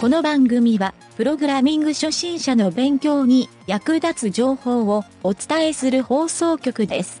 [0.00, 7.20] この番組は、プログラミング初心者の勉強に役立つ情報をお伝えする放送局です。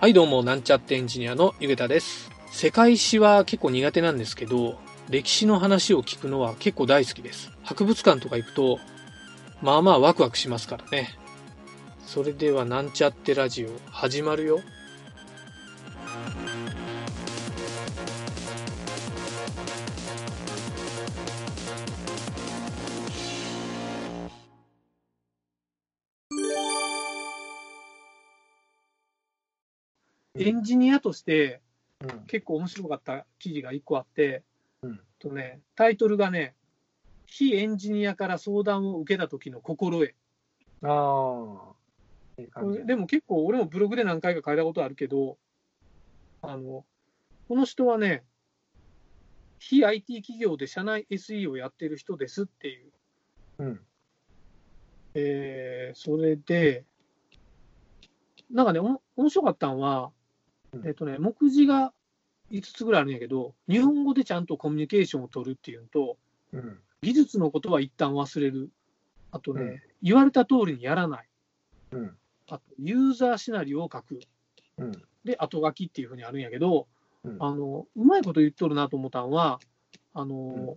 [0.00, 2.30] はい、どうも、なんちゃってエンジニアのゆげたです。
[2.50, 4.78] 世界史は結構苦手なんですけど、
[5.10, 7.50] 歴史の話を聞くのは結構大好きです。
[7.62, 8.78] 博物館とか行くと、
[9.60, 11.14] まあまあワクワクしますからね。
[12.06, 14.60] それでは、なんちゃってラジオ、始まるよ。
[30.36, 31.60] エンジニアとして
[32.00, 34.42] うん結構面白かった記事が1個あって、
[34.82, 36.54] うんとね、タイトルがね、
[37.26, 40.14] 非エンジニアから相談を受けた時の心得。
[40.82, 41.72] あ
[42.84, 45.38] でも結構俺もブログで何回か書いたことあるけど、
[46.42, 46.84] あの、
[47.48, 48.24] この人はね、
[49.60, 52.92] 非 IT 企業で社内 SE をやってる人ですっていう。
[53.60, 53.80] うん。
[55.14, 56.84] えーそれで、
[58.50, 60.23] なんかね、おも面白かったのは、うん
[60.84, 61.92] えっとね、目次が
[62.50, 66.16] 5つぐらいあるんやけど、日本語でちゃんとコミュニケーションを取るっていうのと、
[66.52, 66.78] うん。
[67.02, 68.70] 技術のことは一旦忘れる。
[69.30, 71.28] あとね、うん言われた通りにやらない。
[71.92, 72.16] うん。
[72.50, 74.20] あと、ユーザーシナリオを書く。
[74.76, 74.92] うん。
[75.24, 76.86] で、後書きっていうふうにあるんやけど、
[77.24, 79.60] うんあの、うまいこと言っとるなと思ったのは、
[80.12, 80.76] あの、うん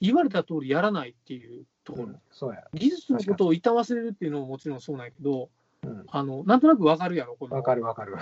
[0.00, 2.60] 言われた通りやらないっていうところ。
[2.72, 5.50] 技術のことを一旦忘れるっていうのももちろんそうなんやけど、
[5.82, 6.04] うん。
[6.08, 8.16] あの、なんとなくわかるやろ、このわかるわかる。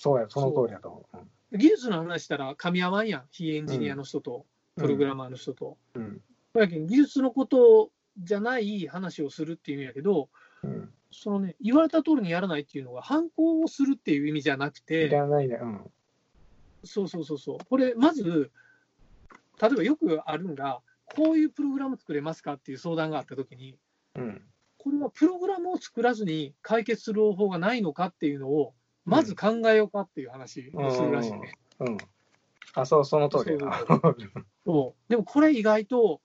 [0.00, 1.06] そうや、その通りやと思
[1.52, 1.58] う。
[1.58, 5.76] 技術の話したら噛み合わんやん、非エンジニアの人と、プログラマーの人と。
[5.92, 6.22] うん。
[6.54, 10.30] だけど技術のことじゃない話をするっていうんやけど、
[10.62, 10.90] うん。
[11.10, 15.58] そのね、言われた通りにやらないっていうのが、反抗をするっていう意味じゃなくいて、らないね。
[15.60, 15.90] うん。
[16.82, 18.50] そうそうそうそう、これ、まず、
[19.60, 20.80] 例えばよくあるんが、
[21.14, 23.76] こういうプログラム作れますかっていう相談があったときに、
[24.14, 24.42] うん。
[24.78, 28.72] これはプログラムを作らずに解決する方法がないのかっていうのを、
[29.10, 31.54] まず考えようかっていう話をするらしいね。
[31.80, 31.98] うん。
[32.74, 33.84] あ、そう、その通りやな。
[34.64, 36.20] そう でもこれ意外と、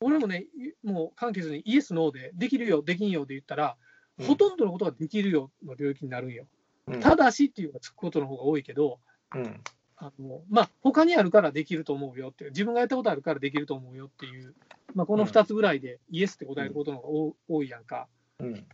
[0.00, 3.76] 俺もね、いもう簡潔にイエス、ノーで、できるよ、できんよで言ったら、
[4.18, 6.44] うんほとんどのことができるよの領域になるんよ。
[6.88, 8.98] うんただしっていうのがつくことの方が多いけど、
[9.32, 9.60] うん。
[9.96, 14.54] あのまあ、他にあるからできると思うよっていう、自分がやったことあるからできると思うよっていう、
[14.94, 18.08] まあ、この2つぐらいでイエスって答えることの方が多多いやんか。
[18.40, 18.66] うん。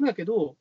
[0.00, 0.56] だけど、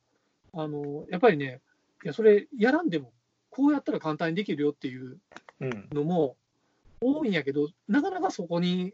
[0.54, 1.62] あのやっぱりね、
[2.04, 3.12] いや、それやらんでも、
[3.50, 5.20] こうやったら簡単にできるよっていう
[5.60, 5.88] うん。
[5.92, 6.36] のも
[7.00, 8.94] 多いんやけど、なかなかそこに、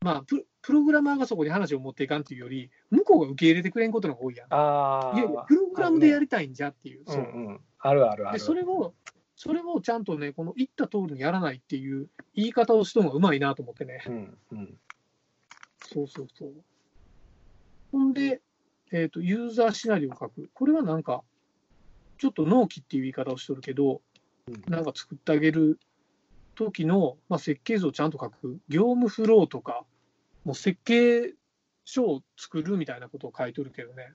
[0.00, 4.46] まあプ、プログラマーがそこに話を持っていかんっていうより、向こうが受け入れてくれんことの方が多いやん。
[4.50, 5.18] ああ。
[5.18, 7.02] いやいや、プログラムでやりたいんじゃっていう。
[7.02, 7.60] うそうんうん。
[7.78, 8.44] あるあるあでる。
[8.44, 8.94] それを、
[9.36, 14.02] それをちゃんとね、この言った通りにやらないっていう言い方をしとるのがうまいなと思ってね。
[14.06, 14.38] うん。
[14.52, 14.78] うん。
[15.86, 16.52] そうそうそう。
[17.92, 18.40] ほんで、
[18.90, 20.50] えっ、と、ユーザーシナリオを書く。
[20.52, 21.22] これはなんか、
[22.18, 24.00] ちょっと納期っていう言い方をしとるけど、
[24.48, 25.78] うんなんか作ってあげる
[26.54, 28.58] 時の、まあ、設計図をちゃんと書く。
[28.68, 29.84] 業務フローとか、
[30.44, 31.32] もう設計
[31.84, 34.12] 書を作るみたいなことを書いとるけどね、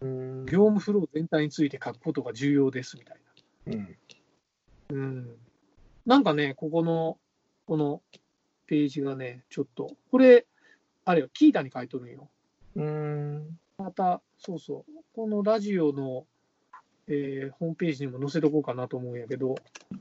[0.00, 0.46] うん。
[0.46, 3.16] 業務フロー全体について書くことが重要ですみたい
[3.66, 3.72] な。
[3.72, 3.96] うん。
[4.90, 5.36] うん。
[6.06, 7.18] なんかね、ここの、
[7.66, 8.02] この
[8.66, 10.46] ページがね、ちょっと、これ、
[11.04, 12.28] あれよ、キータに書いとるんよ。
[12.76, 13.58] うん。
[13.78, 16.26] また、そうそう、このラジオの、
[17.10, 19.56] えーホームページにも載せとこうかなと思うんやけど、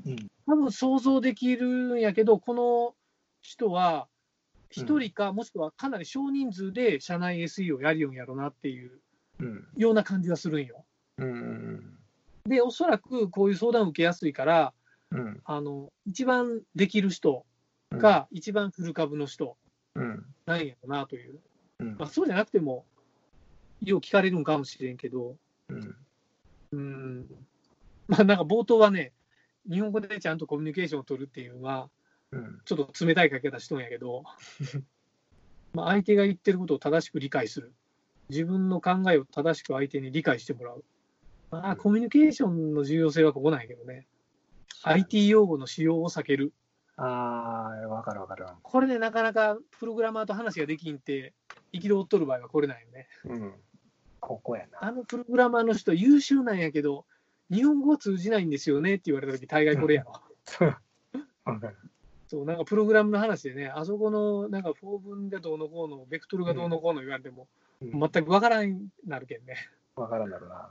[0.06, 0.28] うん。
[0.46, 2.96] 多分想像できるんやけど、この
[3.42, 4.08] 人は、
[4.70, 8.92] 一人か、もしくはかなり少人数で社内 SE をやるようんやろなっていう
[9.40, 9.68] うん。
[9.76, 10.86] ような感じがするんよ。
[11.18, 11.98] うん。
[12.46, 14.74] で、おそらくこういう相談を受けやすいから、
[15.12, 15.42] うん。
[15.44, 17.46] あの一番できる人
[17.92, 19.58] が一番フル株の人
[19.96, 20.26] うん。
[20.46, 21.40] なんやろなという、
[21.80, 22.86] うんまあ、そうじゃなくても、
[23.82, 25.36] よう聞かれるんかもしれんけど、
[25.70, 25.96] うん。
[26.72, 27.26] うん、
[28.08, 29.14] まあなんか冒頭はね、
[29.70, 31.90] 日本語でちゃんとコミュニケーションを取るっていうのは、
[32.32, 32.62] うん。
[32.66, 34.24] ちょっと冷たい書き方しとんやけど、
[35.74, 37.74] まあ相手が言ってることを正しく理解する。
[38.30, 40.84] 自分の考えを正しく相手に理解してもらう。
[41.52, 44.06] まあ、コミュニケーションの重要性はここなんやけどね。
[44.84, 46.54] IT 用語の使用を避ける。
[46.96, 48.46] ああ、わかるわかる。
[48.62, 51.34] これね、なかなかプログラマーと話ができんって、
[51.74, 53.08] 憤っとる場合はこれなんよね。
[53.26, 53.54] うん。
[54.20, 54.84] ここやな。
[54.84, 57.06] あのプログラマーの人優秀なんやけど、
[57.52, 60.22] 日本語は通じないんですよねって言われたとき、大概これやろ。
[62.28, 67.48] そう、なんかプログラムの話でね、あそこのなんかフォー分がどうのこうの、ベクトルがどうのこうの言われても、
[67.82, 69.56] うん全くわからんなるけんね。
[69.96, 70.70] わからんだろうな。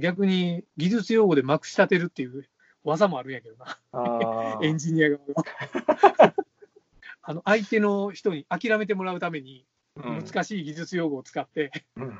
[0.00, 2.46] 逆に技術用語でまくし立てるっていう
[2.82, 3.56] 技もあるんやけど
[3.92, 4.58] な。
[4.62, 6.34] エンジニア側が。
[7.22, 9.64] あの相手の人に諦めてもらうために、
[9.96, 12.18] うん難しい技術用語を使って、うん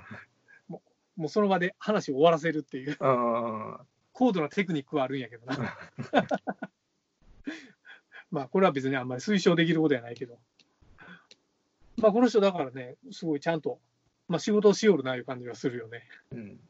[1.20, 3.76] もうその場で話を終わらせるっていう、うん
[4.12, 5.78] 高度なテクニックはあるんやけどな。
[8.30, 10.38] まあ、これは別にあんまり推奨できることじゃないけど。
[11.96, 13.80] まあ、この人だからね、すごいちゃんと、
[14.28, 16.08] まあ、仕事をしよるないう感じがするよね。
[16.32, 16.60] うん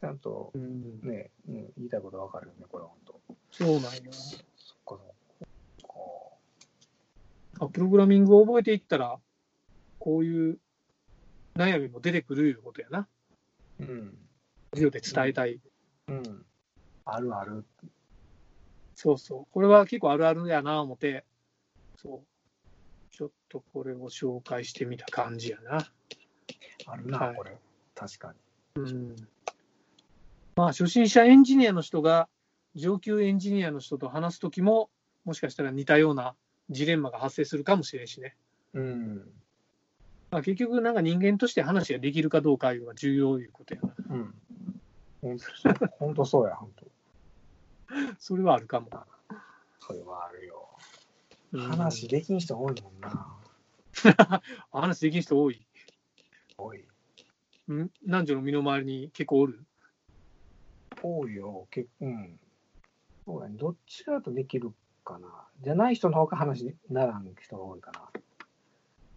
[0.00, 3.20] ちゃんとうん、ね、うん、言いたいことわかるよね、これは本当。
[3.50, 4.12] そうなんよ。
[4.12, 4.42] そっ
[4.84, 4.98] か
[5.82, 6.38] そ
[7.60, 9.18] あプログラミングを覚えていったら、
[9.98, 10.58] こういう
[11.54, 13.06] 悩みも出てくるいうことやな。
[13.80, 14.18] うん。
[14.72, 15.60] 授業で伝えたい。
[16.08, 16.44] うん。
[17.04, 17.64] あるある。
[18.94, 19.46] そうそう。
[19.52, 21.24] これは結構あるあるやな思って、
[21.96, 22.26] そう。
[23.10, 25.86] ちょっとこれを紹介してみた感じやな。
[26.86, 27.56] あるな、はいこれ。
[27.94, 28.34] 確か
[28.76, 29.16] うん。
[30.56, 32.28] まあ、初心者エンジニアの人が
[32.74, 34.90] 上級エンジニアの人と話すときも、
[35.24, 36.34] もしかしたら似たような
[36.70, 38.36] ジレンマが発生するかもしれんしね。
[38.74, 38.80] に。
[38.80, 39.39] うん。
[40.30, 43.94] まあ、結局、なんか人間として話ができるかどうかいうのが重要いうことやな。
[44.10, 44.34] うん。
[45.98, 46.48] 本当そう。
[46.48, 46.86] や、本当。
[48.18, 48.88] それはあるかも。
[49.80, 50.68] それはあるよ。
[51.52, 53.36] うん話できん人多いもんな。
[54.70, 55.66] 話できる人多い。
[56.56, 56.84] 多い。
[57.72, 57.90] ん？
[58.06, 59.64] 男女の身の回りに結構おる？
[61.02, 61.66] 多いよ。
[61.70, 62.40] 結構、うん。
[63.26, 63.56] そうやね。
[63.58, 64.72] どっちかだとできる
[65.04, 65.48] かな。
[65.60, 68.09] じゃない人の方が話にならん人が多いかな。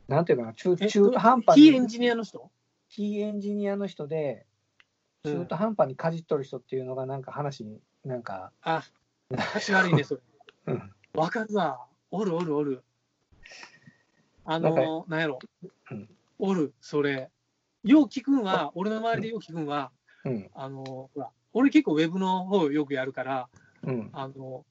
[0.07, 2.51] なんていうかな、中え中途半端に非エン、ジニアの人？
[2.87, 4.45] 非エンジニアの人で、
[5.25, 8.83] うん中途半端にかじっとる人っていうのがなんか話に、なんか、あ、
[9.37, 10.21] 話悪いね、それ。
[10.67, 10.91] うん。
[11.13, 11.79] わかるわ。
[12.11, 12.83] おるおるおる。
[14.43, 15.39] あの、なんやろ
[15.91, 16.09] うん。
[16.39, 17.31] おる、それ。
[17.85, 19.91] よう聞くんは、俺の周りでよう聞くんは、
[20.25, 20.49] うん。
[20.53, 23.47] あの、ほら、俺結構ウェブの方よくやるから、
[23.83, 24.09] うん。
[24.11, 24.65] あの、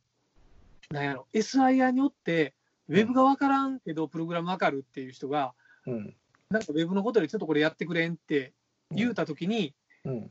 [0.90, 2.54] なんやろ、SIR によって、
[2.92, 5.54] ウェブがわからんけど、プログラムわかるっていう人が、
[5.86, 6.14] うん。
[6.50, 8.52] なんかウェブのことでちょっとこれやってくれんって
[8.90, 9.74] 言うたときに、
[10.04, 10.30] うん。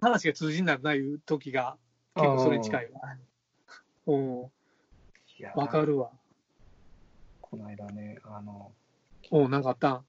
[0.00, 1.78] 話が通じになるないう時が、
[2.14, 3.00] 結構それに近いわ。
[4.06, 4.42] うん、
[5.38, 6.10] いやわかるわ。
[7.40, 8.72] この間ね、あの、
[9.30, 9.92] おなんかあった？
[9.92, 10.04] ん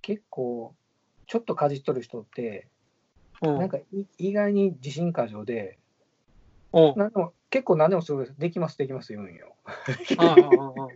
[0.00, 0.74] 結構、
[1.26, 2.68] ちょっとかじっとる人って、
[3.42, 5.78] うんなんかい意外に自信過剰で、
[6.72, 7.10] おなん
[7.50, 9.56] 結構何でもすぐできます、できます言うんよ。
[10.18, 10.88] ああああ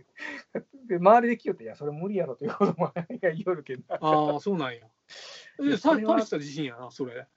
[0.87, 2.91] で周りで聞いよって、いや、それ無理やろということも
[3.21, 4.77] 言いよるけど、ああ、そうなんや。
[4.77, 7.27] いえ、大した自信やな、それ。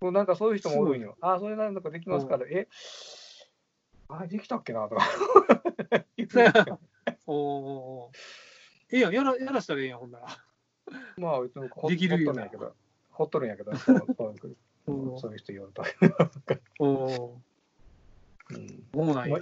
[0.00, 1.16] もうなんかそういう人もおるんよ。
[1.20, 2.68] ああ、それなんだかできますから、え、
[4.08, 5.02] あれできたっけなとか
[6.16, 6.80] 言うんよ。
[7.26, 8.16] おおー。
[8.92, 10.26] ええやん、やら、やらしたらええやん、ほんなら。
[11.18, 12.76] まあ、うちのほできるよほっとるんやけど、
[13.10, 13.76] ほっとるんやけど、
[15.18, 15.82] そういう人言うと。
[16.78, 17.42] おお
[18.50, 19.40] うんそうなんや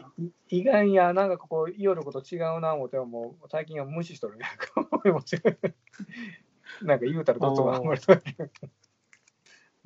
[0.48, 4.46] 意外に、あなんかここ、言おること違うな思っても、もう最近は無視しとるな
[6.96, 8.22] んか言うたらどっちもあんまりそう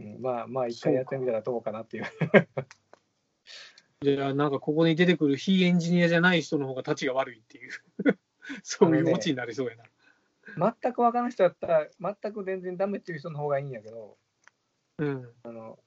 [0.02, 2.04] んまあまあ、一回やってみたらどうかなっていう。
[4.00, 7.72] じゃあ、なんかここに出てくる非エンジニアじゃない人の方が立ちが悪いっていう、
[8.62, 9.82] そういうオチになりそうやな。
[10.82, 14.16] 全く分からん人だったら、全く全然ダメっていう人の方がいいんやけど、
[14.98, 15.34] うん。
[15.42, 15.80] あの